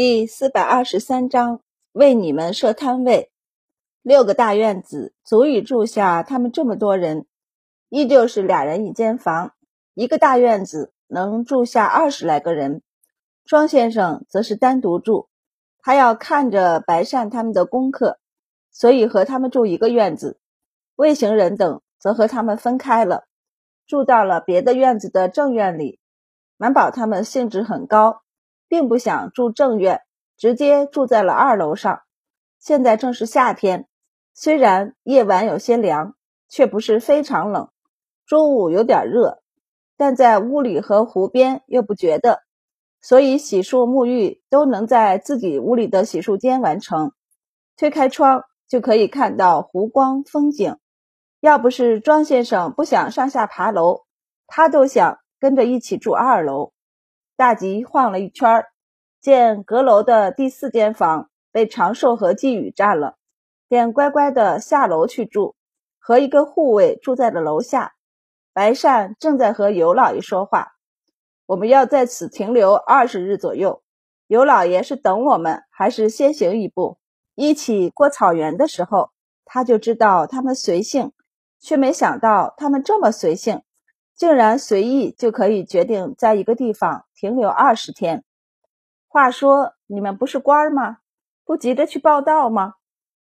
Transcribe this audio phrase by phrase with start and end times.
[0.00, 3.32] 第四百二十三章，为你们设摊位。
[4.00, 7.26] 六个大院子足以住下他们这么多人，
[7.88, 9.54] 依旧是俩人一间房。
[9.94, 12.82] 一个大院子能住下二十来个人。
[13.44, 15.28] 庄先生则是单独住，
[15.80, 18.20] 他要看着白善他们的功课，
[18.70, 20.38] 所以和他们住一个院子。
[20.94, 23.24] 魏行人等则和他们分开了，
[23.84, 25.98] 住到了别的院子的正院里。
[26.56, 28.22] 满宝他们兴致很高。
[28.68, 30.02] 并不想住正院，
[30.36, 32.02] 直接住在了二楼上。
[32.60, 33.88] 现在正是夏天，
[34.34, 36.14] 虽然夜晚有些凉，
[36.48, 37.68] 却不是非常冷。
[38.26, 39.42] 中午有点热，
[39.96, 42.42] 但在屋里和湖边又不觉得，
[43.00, 47.12] 所以洗漱沐浴都能在自己屋里的洗漱间完成。
[47.76, 50.76] 推开窗就可以看到湖光风景。
[51.40, 54.02] 要不是庄先生不想上下爬楼，
[54.48, 56.72] 他都想跟着一起住二楼。
[57.38, 58.64] 大吉晃了一圈，
[59.20, 63.14] 见阁楼的第四间房被长寿和季雨占了，
[63.68, 65.54] 便乖乖的下楼去住，
[66.00, 67.92] 和一个护卫住在了楼下。
[68.52, 70.72] 白善正在和尤老爷说话
[71.46, 73.84] ：“我们要在此停留二十日左右。
[74.26, 76.98] 尤老爷是等我们，还是先行一步？”
[77.36, 79.12] 一起过草原的时候，
[79.44, 81.12] 他就知道他们随性，
[81.60, 83.62] 却没想到他们这么随性。
[84.18, 88.24] 竟然随意就可以决定在一个地方停留二十天。
[89.06, 90.98] 话说你们不是官儿吗？
[91.44, 92.74] 不急着去报道吗？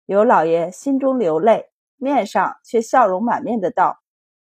[0.07, 4.03] 尤老爷心中流泪，面上却笑容满面的道：“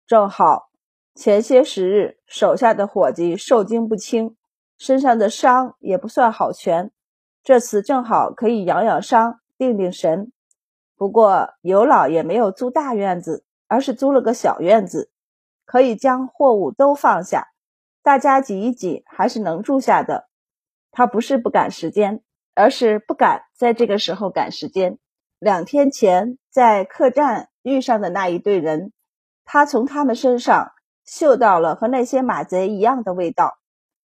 [0.08, 0.70] 正好，
[1.14, 4.34] 前些时日手下的伙计受惊不轻，
[4.78, 6.90] 身上的伤也不算好全，
[7.42, 10.32] 这次正好可以养养伤，定定神。
[10.96, 15.10] 不过尤老爷没有租大院子，而是租了个小院子。”
[15.70, 17.46] 可以将货物都放下，
[18.02, 20.28] 大家挤一挤还是能住下的。
[20.90, 22.24] 他不是不赶时间，
[22.56, 24.98] 而是不敢在这个时候赶时间。
[25.38, 28.92] 两天前在客栈遇上的那一队人，
[29.44, 30.72] 他从他们身上
[31.04, 33.56] 嗅到了和那些马贼一样的味道。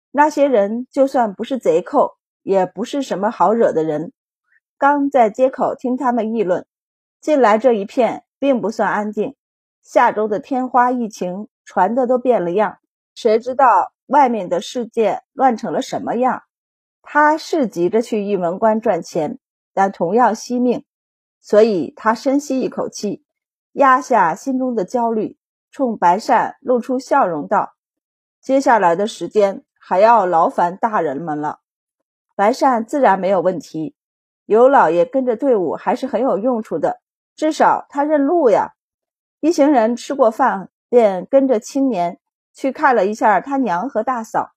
[0.10, 4.14] 那些人就算不是贼寇，也不是什么好惹的人。
[4.80, 6.66] 刚在街口听他们议论，
[7.20, 9.36] 进来这一片并不算安静。
[9.84, 12.80] 下周的天花疫情传的都变了样，
[13.16, 16.44] 谁知道外面的世界乱成了什么样？
[17.02, 19.40] 他是急着去玉门关赚钱，
[19.74, 20.84] 但同样惜命，
[21.40, 23.24] 所以他深吸一口气，
[23.72, 25.38] 压下心中的焦虑，
[25.72, 27.72] 冲白善露出笑容道
[28.44, 31.62] ：“接下来的时间还要劳烦大人们了。”
[32.36, 33.96] 白善自然没有问题，
[34.46, 37.00] 尤老爷跟着队伍还是很有用处的，
[37.34, 38.74] 至少他认路呀。
[39.40, 42.20] 一行人吃过饭，便跟着青年
[42.54, 44.52] 去看了一下他娘和大嫂，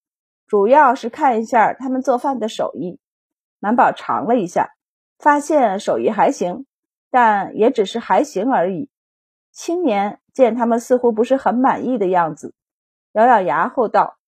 [0.49, 2.99] 主要是看一下他们做饭的手艺。
[3.61, 4.75] 满宝尝了一下，
[5.17, 6.67] 发现手艺还行，
[7.09, 8.91] 但也只是还行而已。
[9.53, 12.53] 青年见他们似乎不是很满意的样子，
[13.13, 14.19] 咬咬牙后道：“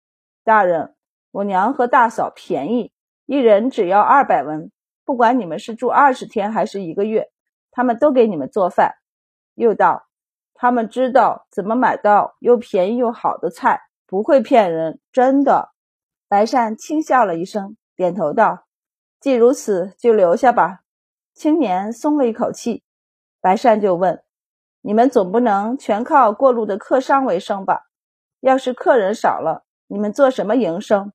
[0.44, 0.94] 大人，
[1.32, 2.92] 我娘和大嫂便宜，
[3.26, 4.70] 一人只要二百文，
[5.04, 7.32] 不管你们是住二十天还是一个月，
[7.72, 8.94] 他们都给你们做饭。”
[9.56, 10.05] 又道。
[10.58, 15.70] 他们知道怎么买到又便宜又好的菜，不会骗人，真的。
[16.28, 18.64] 白善轻笑了一声，点头道
[19.20, 20.80] ：“既如此，就留下吧。”
[21.34, 22.82] 青年松了一口气。
[23.40, 24.22] 白善就问
[24.82, 27.82] ：“你们总不能全靠过路的客商为生吧？
[28.40, 31.12] 要是客人少了，你们做什么营生？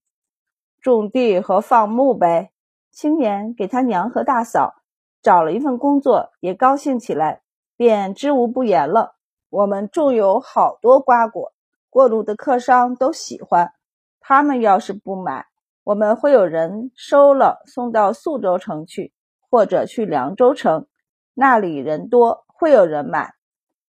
[0.79, 2.51] 种地和放牧呗。”
[2.91, 4.75] 青年给他娘和大嫂
[5.21, 7.41] 找了一份工作，也高兴起来，
[7.77, 9.15] 便知无不言了。
[9.51, 11.51] 我们种有好多瓜果，
[11.89, 13.73] 过路的客商都喜欢。
[14.21, 15.47] 他们要是不买，
[15.83, 19.11] 我们会有人收了送到宿州城去，
[19.49, 20.87] 或者去凉州城，
[21.33, 23.33] 那里人多，会有人买。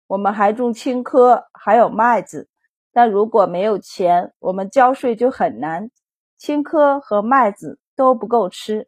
[0.07, 2.49] 我们还种青稞，还有麦子。
[2.91, 5.91] 但如果没有钱，我们交税就很难。
[6.35, 8.87] 青稞和麦子都不够吃。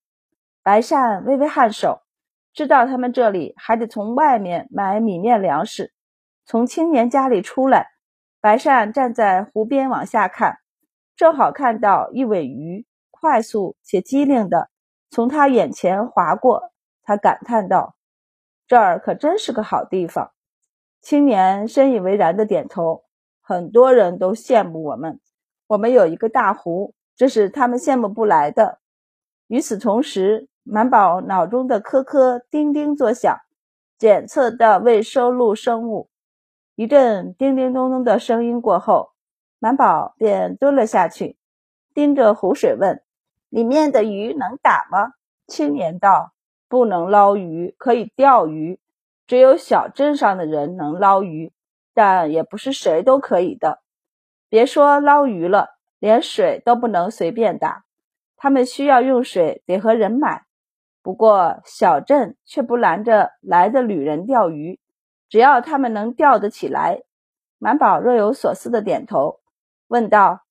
[0.64, 2.02] 白善微微颔首，
[2.54, 5.94] 知道他们这里还得从外面买米面粮食。
[6.46, 7.94] 从青年家里出来，
[8.40, 10.60] 白善站在湖边往下看，
[11.16, 14.70] 正好看到一尾鱼快速且机灵的
[15.10, 16.72] 从他眼前划过。
[17.02, 17.96] 他感叹道
[18.68, 20.32] ：“这儿可真是个好地方。”
[21.02, 23.04] 青年深以为然的点头。
[23.42, 25.20] 很多人都羡慕我们，
[25.68, 28.80] 我们有一个大湖，这是他们羡慕不来的。
[29.48, 33.36] 与此同时，满宝脑中的颗颗叮叮作响，
[34.00, 36.10] 检测到未收录生物。
[36.76, 39.12] 一阵叮叮咚咚的声音过后，
[39.60, 41.38] 满宝便蹲了下去，
[41.94, 43.02] 盯着湖水问
[43.48, 45.14] ：“里面的鱼能打吗？
[45.48, 46.34] 青年道
[46.68, 48.80] ：“不能捞鱼，可以钓鱼。
[49.26, 51.54] 只有小镇上的人能捞鱼，
[51.94, 53.80] 但也不是谁都可以的。
[54.50, 57.86] 别说捞鱼了，连水都不能随便打。
[58.36, 60.44] 他们需要用水，得和人买。
[61.02, 64.80] 不过小镇却不拦着来的旅人钓鱼，
[65.30, 67.04] 只要他们能钓得起来。”
[67.58, 69.40] 满宝若有所思的点头，
[69.88, 70.42] 问道：“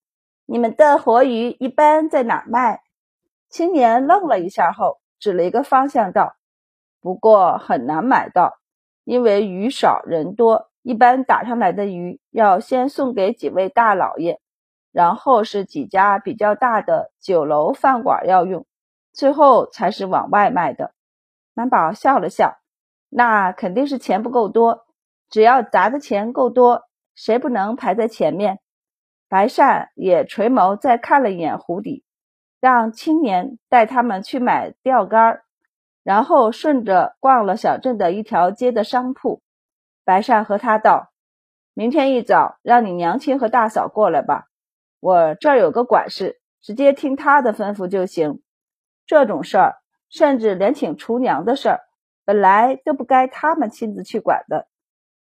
[0.47, 2.83] 你们的活鱼一般在哪卖？”
[3.51, 6.35] 青年愣了一下后，指了一个方向道
[7.01, 8.59] ：“不过很难买到，
[9.05, 14.41] 因为鱼少人多，一般打上来的鱼要先送给几位大老爷，
[14.91, 18.67] 然后是几家比较大的酒楼饭馆要用，
[19.13, 20.93] 最后才是往外卖的。”
[21.55, 22.59] 满宝笑了笑
[23.17, 24.87] ：“那肯定是钱不够多，
[25.31, 26.83] 只要砸的钱够多，
[27.15, 28.59] 谁不能排在前面？”
[29.31, 32.05] 白善也垂眸再看了一眼湖底。
[32.61, 35.43] 让青年带他们去买钓竿，
[36.03, 39.43] 然后顺着逛了小镇的一条街的商铺。
[40.03, 41.13] 白善和他道
[41.75, 44.47] ：“明天一早让你娘亲和大嫂过来吧，
[44.99, 48.41] 我这儿有个管事，直接听他的吩咐就行。
[49.05, 49.77] 这种事儿，
[50.09, 51.81] 甚至连请厨娘的事儿，
[52.25, 54.69] 本来都不该他们亲自去管的。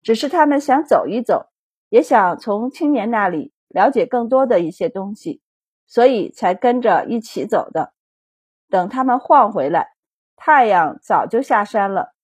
[0.01, 1.47] 只是他们想走一走，
[1.89, 5.41] 也想从青年那里了解更多的一些东西。”
[5.85, 7.93] 所以才跟着一起走的。
[8.69, 9.89] 等他们晃回来，
[10.35, 12.15] 太阳早就下山了。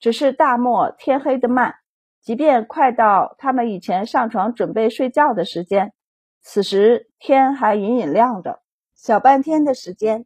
[0.00, 1.74] 只是大漠天黑的慢，
[2.22, 5.92] 即便快到他们以前上床准备睡觉的时间，
[6.40, 8.62] 此时天还隐隐亮着。
[8.94, 10.24] 小半天的时间，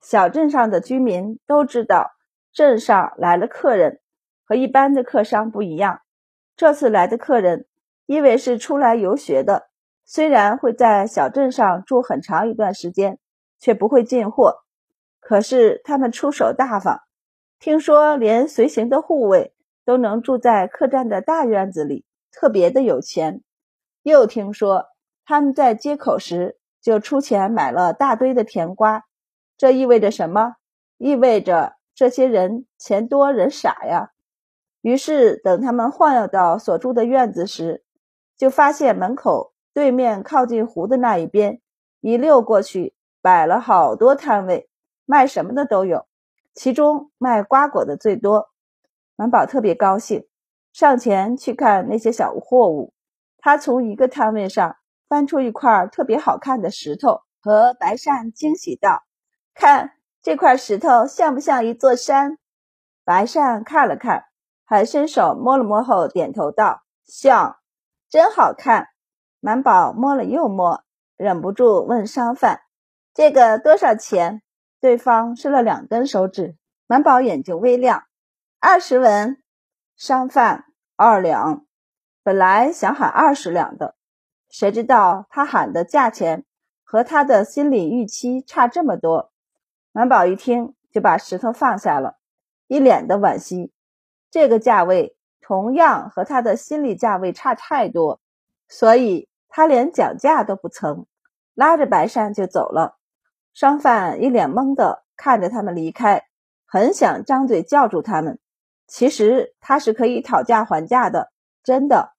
[0.00, 2.12] 小镇上的居民都知道
[2.54, 4.00] 镇上来了客人，
[4.46, 6.00] 和一般的客商不一样。
[6.56, 7.66] 这次来的客人，
[8.06, 9.68] 因为是出来游学的。
[10.04, 13.18] 虽然会在小镇上住很长一段时间，
[13.58, 14.62] 却不会进货。
[15.18, 17.00] 可是他们出手大方，
[17.58, 19.52] 听说连随行的护卫
[19.84, 23.42] 都能住在客栈的大院子里，特别的有钱。
[24.02, 24.88] 又听说
[25.24, 29.04] 他们在街口时就出钱买了大堆的甜瓜，
[29.56, 30.56] 这意味着什么？
[30.98, 34.10] 意味着这些人钱多人傻呀。
[34.82, 37.84] 于是等他们晃悠到所住的院子时，
[38.36, 39.52] 就发现门口。
[39.72, 41.60] 对面靠近湖的那一边，
[42.00, 44.70] 一溜过去，摆了好多摊位，
[45.04, 46.06] 卖什么的都有，
[46.54, 48.50] 其中卖瓜果的最多。
[49.16, 50.28] 满宝特别高兴，
[50.72, 52.94] 上前去看那些小货物。
[53.38, 54.76] 他从一个摊位上
[55.08, 59.02] 翻出一块特别好看的石头，和白善惊喜道
[59.54, 59.94] ：“看
[60.24, 62.38] 这块石头像不像一座山？”
[63.04, 64.24] 白善看了看，
[64.64, 67.58] 还伸手摸了摸后点头道：“像，
[68.08, 68.88] 真好看。”
[69.40, 70.82] 满宝摸了又摸，
[71.18, 72.62] 忍不住问商贩
[73.12, 74.40] ：“这个多少钱？”
[74.80, 76.56] 对方伸了两根手指。
[76.86, 78.04] 满宝眼睛微亮
[78.58, 79.42] ：“二十文。”
[79.96, 80.64] 商贩
[80.96, 81.66] ：“二两。”
[82.24, 83.96] 本来想喊二十两的，
[84.48, 86.46] 谁知道他喊的价钱
[86.82, 89.33] 和他的心理预期差这么多。
[89.94, 92.18] 满宝一听就把石头放下了，
[92.66, 93.72] 一脸的惋惜。
[94.30, 98.20] 这个价位同样和他的心理价位差太多，
[98.68, 99.26] 所以。
[99.56, 101.06] 他连讲价都不曾，
[101.54, 102.98] 拉着白善就走了。
[103.52, 106.24] 商贩一脸懵的看着他们离开，
[106.66, 108.40] 很想张嘴叫住他们。
[108.88, 111.30] 其实他是可以讨价还价的，
[111.62, 112.14] 真的。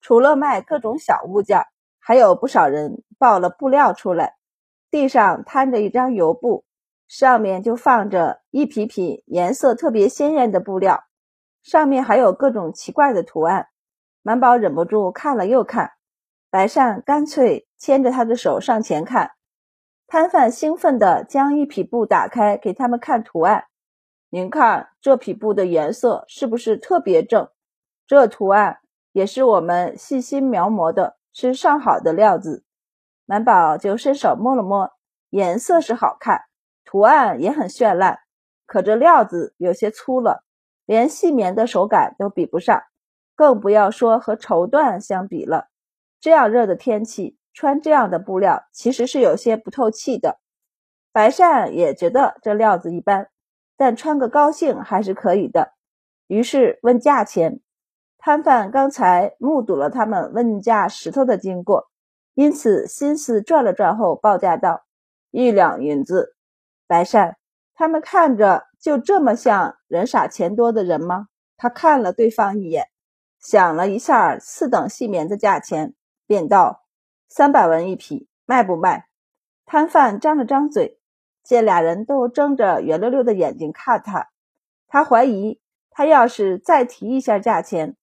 [0.00, 1.64] 除了卖各种小物件，
[2.00, 4.34] 还有不少人抱了布料出来，
[4.90, 6.64] 地上摊着一张油布，
[7.08, 11.04] 上面就放着一匹匹颜色特别鲜艳的布料，
[11.62, 13.68] 上面还有各种奇怪的图案。
[14.22, 15.92] 满宝忍不住看了又看。
[16.48, 19.32] 白善干脆牵着他的手上前看，
[20.06, 23.64] 摊贩兴奋地将一匹布打开，给他们看图案。
[24.30, 27.48] 您看这匹布的颜色是不是特别正？
[28.06, 28.78] 这图案
[29.12, 32.64] 也是我们细心描摹的，是上好的料子。
[33.26, 34.92] 满宝就伸手摸了摸，
[35.30, 36.42] 颜色是好看，
[36.86, 38.20] 图案也很绚烂，
[38.64, 40.44] 可这料子有些粗了，
[40.86, 42.80] 连细棉的手感都比不上，
[43.34, 45.66] 更不要说和绸缎相比了。
[46.20, 50.38] 这样热的天气，穿这样的布料其实是有些不透气的。
[51.12, 53.28] 白善也觉得这料子一般，
[53.76, 55.72] 但穿个高兴还是可以的。
[56.28, 57.60] 于是问价钱，
[58.18, 61.88] 摊贩刚才目睹了他们问价石头的经过，
[62.34, 64.84] 因此心思转了转后报价道
[65.32, 66.34] ：“一两银子。”
[66.86, 67.36] 白善
[67.74, 71.28] 他们看着就这么像人傻钱多的人吗？
[71.56, 72.88] 他看了对方一眼，
[73.40, 75.94] 想了一下四等细棉的价钱。
[76.26, 76.84] 便道
[77.30, 79.06] ：“三百文一匹，卖不卖？”
[79.64, 80.98] 摊贩张了张嘴，
[81.44, 84.28] 见俩人都睁着圆溜溜的眼睛看他，
[84.88, 87.96] 他怀疑他要是再提一下价钱，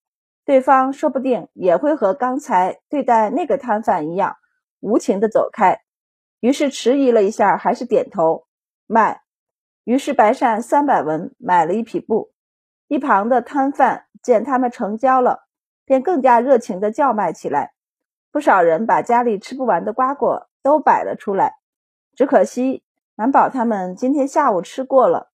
[0.46, 4.38] 对方说不定也会和刚才对待那个摊贩一样
[4.80, 5.82] 无情的走开。
[6.40, 8.46] 于是迟疑了一下，还是点头
[8.88, 9.22] 卖。
[9.84, 12.32] 于是白善三百文买了一匹布。
[12.88, 15.48] 一旁的摊贩见他们成交了，
[15.84, 17.74] 便更加热情地叫卖起来。
[18.32, 21.56] 不少人把家里吃不完的瓜果都摆了出来，
[22.16, 22.84] 只可惜
[23.16, 25.32] 满宝他们今天下午吃过了。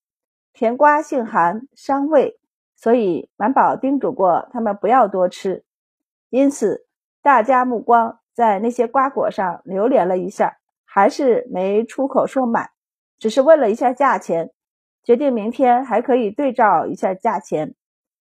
[0.51, 2.39] 甜瓜性寒伤胃，
[2.75, 5.63] 所以满宝叮嘱过他们不要多吃。
[6.29, 6.85] 因此，
[7.21, 12.71] 大家目光在那些瓜果上流连了一下，还是没出口说买，
[13.19, 14.51] 只是问了一下价钱。
[15.03, 17.73] 决定明天还可以对照一下价钱。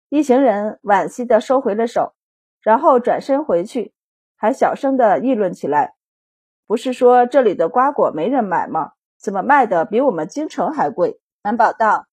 [0.08, 2.14] 一行人惋惜地收回了手，
[2.60, 3.94] 然后转身回去，
[4.36, 5.94] 还小声地议论起来
[6.66, 8.92] ：“不是说这里的瓜果没人买吗？
[9.18, 12.06] 怎么卖的比我们京城还贵？”南宝道：“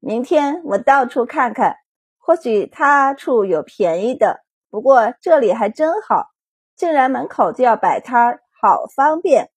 [0.00, 1.76] 明天我到处看看，
[2.18, 4.42] 或许他处有便宜的。
[4.68, 6.30] 不过这里还真好，
[6.74, 9.50] 竟然门口就要摆摊儿，好方便。”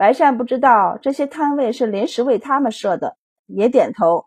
[0.00, 3.18] 白善不知道这些摊位是临时为他们设的。
[3.44, 4.24] 也点头，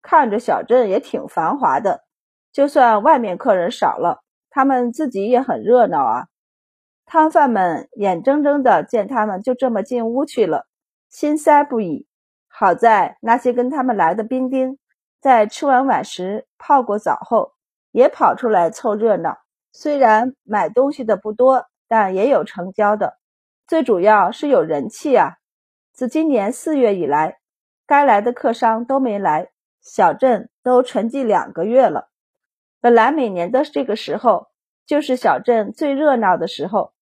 [0.00, 2.04] 看着小镇也挺繁华的。
[2.50, 6.28] 就算外面客人少了，他们自己也很热闹啊。
[7.04, 10.64] 摊贩们眼睁睁的见他们就这么进屋去了，
[11.10, 12.06] 心塞不已。
[12.48, 14.78] 好在那些跟他们来的兵丁，
[15.20, 17.52] 在吃完晚食、泡过澡后，
[17.90, 19.36] 也跑出来凑热闹。
[19.72, 23.18] 虽然买东西的不多，但也有成交的。
[23.72, 25.38] 最主要是有人气啊！
[25.94, 27.38] 自今年四月以来。
[27.86, 29.48] 该来的客商都没来，
[29.80, 32.10] 小镇都沉寂两个月了。
[32.82, 34.48] 本来每年的这个时候
[34.84, 36.92] 就是小镇最热闹的时候，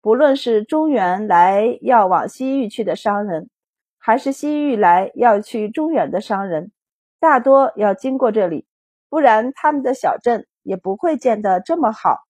[0.00, 3.50] 不论是中原来要往西域去的商人，
[3.98, 6.70] 还是西域来要去中原的商人，
[7.18, 8.68] 大多要经过这里，
[9.08, 12.20] 不然他们的小镇也不会建得这么好。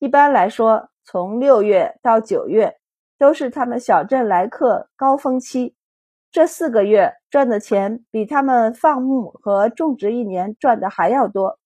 [0.00, 2.74] 一般来说，从六月到九月
[3.18, 5.74] 都是他们小镇来客高峰期。
[6.30, 11.58] 这四个月赚的钱比他们放牧和种植一年赚的还要多。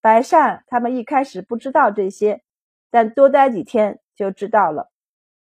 [0.00, 2.42] 白善他们一开始不知道这些，
[2.90, 4.90] 但多待几天就知道了。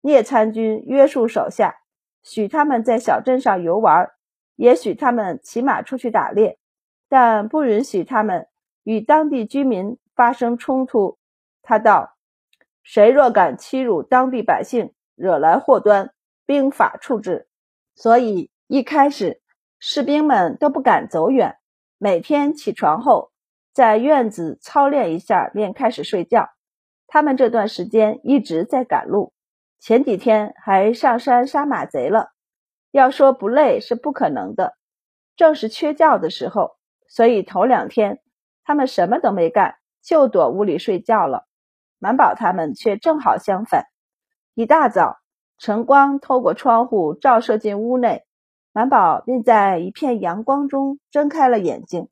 [0.01, 1.75] 聂参军约束手下，
[2.21, 4.12] 许他们在小镇上游玩，
[4.57, 6.60] 也许他们骑马出去打猎，
[7.07, 8.48] 但不允许他们
[8.83, 11.17] 与当地居民发生冲突。
[11.62, 12.17] 他道
[12.83, 14.91] ：“谁若敢欺辱当地百姓，
[15.22, 16.12] 惹来祸端，
[16.46, 17.48] 兵法处置。”
[17.96, 19.42] 所以一开始，
[19.80, 21.58] 士兵们都不敢走远。
[21.98, 23.32] 每天起床后，
[23.74, 26.50] 在院子操练一下，便开始睡觉。
[27.06, 29.34] 他们这段时间一直在赶路，
[29.80, 32.32] 前几天还上山杀马贼了。
[32.92, 34.75] 要说不累是不可能的，
[35.36, 38.22] 正是缺觉的时候，所以头两天
[38.63, 41.48] 他们什么都没干，就躲屋里睡觉了。
[42.00, 43.86] 满宝他们却正好相反，
[44.53, 45.20] 一大早。
[45.58, 48.25] 晨光透过窗户照射进屋内，
[48.74, 52.10] 满宝便在一片阳光中睁开了眼睛。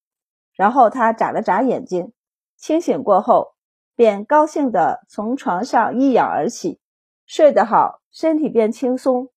[0.53, 2.13] 然后他眨了眨眼睛，
[2.55, 3.55] 清醒过后，
[3.95, 6.79] 便高兴地从床上一仰而起。
[7.25, 9.29] 睡得好，身体变轻松。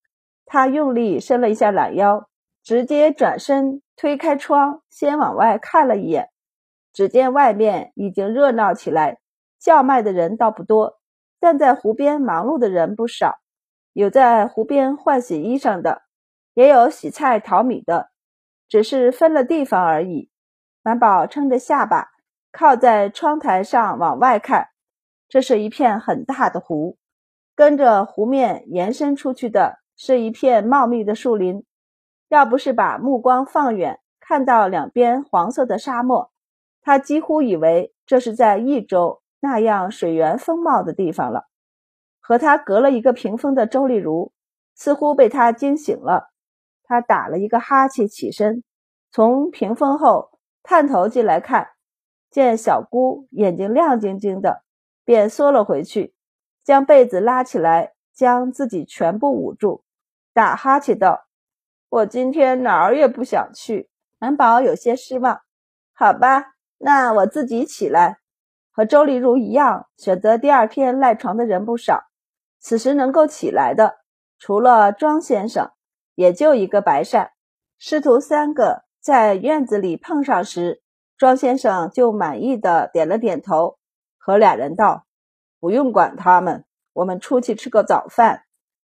[0.44, 2.28] 他用力伸了一下懒腰，
[2.62, 6.28] 直接转身推开窗，先往外看了一眼。
[6.92, 9.18] 只见外面已经热闹起来，
[9.58, 10.98] 叫卖的人倒不多，
[11.42, 13.40] 但在湖边忙碌的人不少。
[13.94, 16.02] 有在湖边换洗衣裳的，
[16.54, 18.10] 也有洗菜淘米的，
[18.68, 20.30] 只是分了地方而已。
[20.84, 22.10] 满宝撑着下巴，
[22.52, 24.68] 靠在窗台上往外看，
[25.28, 26.96] 这是一片很大的湖，
[27.56, 31.64] 跟着湖面延伸出去的是一片茂密的树林。
[32.28, 36.30] 要不是把目光放远，看到两边黄色的沙漠，
[36.82, 41.48] 他几乎以为这是在益州那样水源丰茂的地方了。
[42.20, 44.32] 和他隔了一个屏风的周丽如，
[44.76, 46.30] 似乎被他惊醒了。
[46.84, 48.62] 他打了一个哈欠，起身，
[49.10, 51.70] 从屏风后探头进来看，
[52.30, 54.62] 见小姑眼睛亮晶晶的，
[55.04, 56.14] 便缩了回去，
[56.62, 59.82] 将被子拉起来，将自己全部捂住，
[60.32, 61.24] 打哈欠道
[61.90, 65.40] ：“我今天哪儿也不想去。”满宝有些失望。
[65.92, 68.21] 好吧，那我自己起来。
[68.72, 72.04] 和周丽如一样，选择第二天赖床的人不少。
[72.58, 73.96] 此时能够起来的，
[74.38, 75.70] 除了庄先生，
[76.14, 77.32] 也就一个白善。
[77.78, 80.80] 师徒三个在院子里碰上时，
[81.18, 83.78] 庄先生就满意的点了点头，
[84.16, 85.04] 和俩人道
[85.60, 88.44] ：“不用管他们，我们出去吃个早饭。”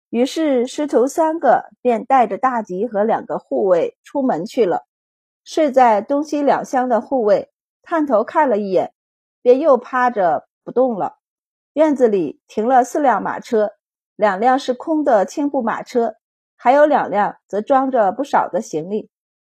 [0.10, 4.88] 于是师徒三个便带着大吉和两个护卫出门去了。
[5.44, 7.52] 睡在东西两厢的护卫
[7.84, 8.92] 探头看了一眼，
[9.42, 11.18] 便又趴着不动了。
[11.74, 13.72] 院子里停了四辆马车，
[14.16, 16.16] 两辆是空的青布马车，
[16.58, 19.10] 还有两辆则装着不少的行李。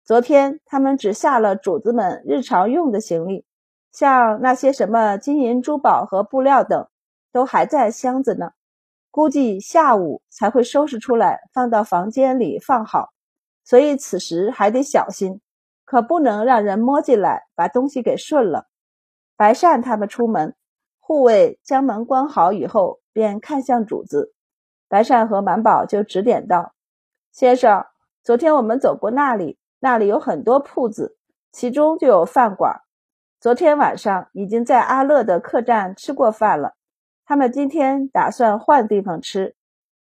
[0.04, 3.44] 昨天他们只下了主子们日常用的行李，
[3.92, 6.88] 像那些什么金银珠宝和布料等，
[7.32, 8.50] 都还在箱子呢。
[9.12, 13.10] 估计下午才会收拾出来，放到房间里放好，
[13.64, 15.40] 所以此时还得小心，
[15.84, 18.66] 可不能让人摸进来把东西给顺了。
[19.40, 20.54] 白善他们出门，
[20.98, 24.34] 护卫将门关好以后，便看向主子。
[24.86, 26.74] 白善和满宝就指点道
[27.32, 27.86] ：“先生，
[28.22, 31.16] 昨天我们走过那里，那里有很多铺子，
[31.50, 32.82] 其中就有饭馆。
[33.40, 36.74] 昨天晚上已经在阿乐的客栈吃过饭了。”
[37.24, 39.56] 他们今天打算换地方吃。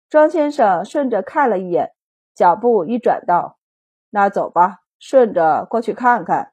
[0.08, 1.92] 庄先生顺着看了一眼，
[2.34, 3.58] 脚步一转道
[4.10, 6.50] ：“那走吧，顺着过去看看。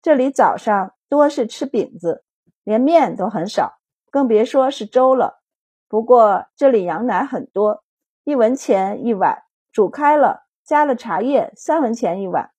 [0.00, 2.24] 这里早上多是吃饼子，
[2.64, 3.78] 连面都很少，
[4.10, 5.40] 更别说是粥了。
[5.86, 7.84] 不过这里羊奶很多，
[8.24, 12.50] 一文钱一碗，煮开了加了茶叶，三文钱一碗，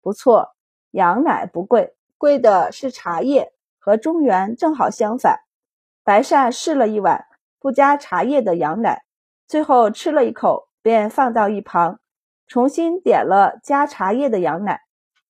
[0.00, 0.54] 不错。
[0.92, 5.40] 羊奶不贵，贵的是茶叶，和中原正好相反。”
[6.04, 7.26] 白善试了一碗
[7.58, 9.02] 不加茶叶的羊奶，
[9.48, 11.98] 最后吃了一口，便放到一旁，
[12.46, 14.83] 重新点了加茶叶的羊奶。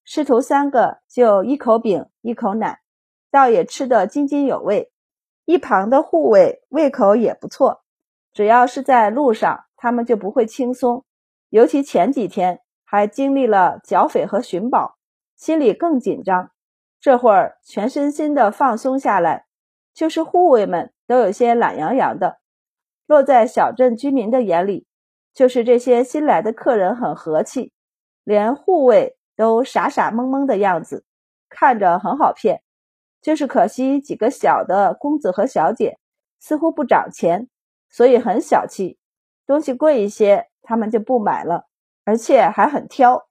[0.04, 2.80] 师徒三个就一口饼一口奶，
[3.30, 4.92] 倒也吃得津津有味。
[5.46, 7.82] 一旁的护卫胃口也不错，
[8.32, 11.04] 只要是在路上，他们就不会轻松。
[11.48, 14.96] 尤其前几天还经历了剿匪和寻宝，
[15.36, 16.50] 心里更紧张。
[17.00, 19.46] 这会儿全身心的放松下来。
[19.94, 22.38] 就是护卫们都有些懒洋洋的，
[23.06, 24.88] 落在小镇居民的眼里，
[25.32, 27.72] 就是这些新来的客人很和气，
[28.24, 31.04] 连护卫都傻傻懵懵的样子，
[31.48, 32.62] 看着很好骗。
[33.22, 35.98] 就是可惜几个小的公子和小姐
[36.38, 37.48] 似乎不长钱，
[37.88, 38.98] 所以很小气，
[39.46, 41.66] 东西贵一些他们就不买了，
[42.04, 43.26] 而且还很挑。